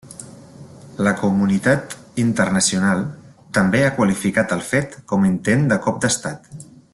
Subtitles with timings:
[1.07, 1.93] La comunitat
[2.23, 3.03] internacional
[3.59, 6.51] també ha qualificat el fet com intent de cop d'estat.